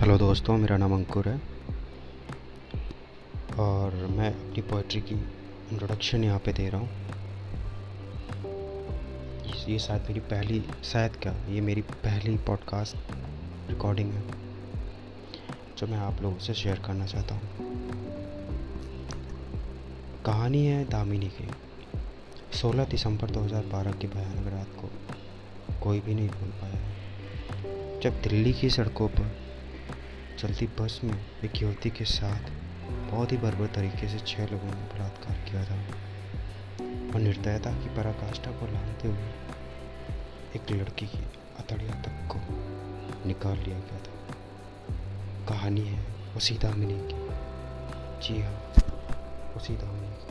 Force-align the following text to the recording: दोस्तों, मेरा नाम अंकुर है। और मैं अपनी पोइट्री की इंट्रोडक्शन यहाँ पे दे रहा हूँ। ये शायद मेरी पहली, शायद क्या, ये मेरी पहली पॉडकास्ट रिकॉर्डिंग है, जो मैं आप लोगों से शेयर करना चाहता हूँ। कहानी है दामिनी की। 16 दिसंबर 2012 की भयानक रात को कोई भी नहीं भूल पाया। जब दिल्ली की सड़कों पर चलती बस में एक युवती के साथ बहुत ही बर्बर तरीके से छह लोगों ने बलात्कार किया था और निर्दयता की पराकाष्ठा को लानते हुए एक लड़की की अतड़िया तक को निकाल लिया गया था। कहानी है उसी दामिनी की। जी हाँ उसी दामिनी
दोस्तों, 0.00 0.58
मेरा 0.58 0.76
नाम 0.76 0.94
अंकुर 0.94 1.28
है। 1.28 1.40
और 3.58 3.94
मैं 3.94 4.30
अपनी 4.30 4.62
पोइट्री 4.62 5.00
की 5.00 5.14
इंट्रोडक्शन 5.72 6.24
यहाँ 6.24 6.38
पे 6.38 6.52
दे 6.52 6.68
रहा 6.68 6.80
हूँ। 6.80 6.88
ये 9.68 9.78
शायद 9.78 10.02
मेरी 10.02 10.20
पहली, 10.20 10.64
शायद 10.84 11.16
क्या, 11.16 11.32
ये 11.32 11.60
मेरी 11.60 11.80
पहली 11.80 12.36
पॉडकास्ट 12.36 12.96
रिकॉर्डिंग 13.70 14.12
है, 14.12 14.22
जो 15.78 15.86
मैं 15.86 15.98
आप 15.98 16.22
लोगों 16.22 16.38
से 16.38 16.54
शेयर 16.54 16.78
करना 16.78 17.06
चाहता 17.06 17.34
हूँ। 17.34 17.42
कहानी 20.26 20.66
है 20.66 20.84
दामिनी 20.84 21.28
की। 21.28 21.50
16 22.52 22.84
दिसंबर 22.84 23.30
2012 23.30 23.92
की 23.92 24.06
भयानक 24.06 24.52
रात 24.52 24.68
को 24.82 24.90
कोई 25.82 26.00
भी 26.00 26.14
नहीं 26.14 26.28
भूल 26.28 26.48
पाया। 26.48 26.80
जब 28.00 28.22
दिल्ली 28.22 28.52
की 28.52 28.70
सड़कों 28.70 29.08
पर 29.08 29.39
चलती 30.40 30.66
बस 30.66 31.00
में 31.04 31.26
एक 31.44 31.62
युवती 31.62 31.90
के 31.90 32.04
साथ 32.04 32.40
बहुत 33.10 33.32
ही 33.32 33.36
बर्बर 33.36 33.66
तरीके 33.66 34.08
से 34.08 34.18
छह 34.18 34.46
लोगों 34.46 34.66
ने 34.66 34.72
बलात्कार 34.72 35.36
किया 35.36 35.64
था 35.64 35.76
और 37.14 37.20
निर्दयता 37.20 37.70
की 37.70 37.96
पराकाष्ठा 37.96 38.50
को 38.50 38.66
लानते 38.66 39.08
हुए 39.08 39.28
एक 40.56 40.70
लड़की 40.70 41.06
की 41.06 41.18
अतड़िया 41.58 41.90
तक 41.90 42.28
को 42.32 42.38
निकाल 43.28 43.58
लिया 43.58 43.78
गया 43.78 43.98
था। 43.98 44.34
कहानी 45.48 45.80
है 45.80 46.06
उसी 46.36 46.54
दामिनी 46.54 46.94
की। 46.94 47.28
जी 48.26 48.42
हाँ 48.42 48.72
उसी 49.56 49.76
दामिनी 49.76 50.29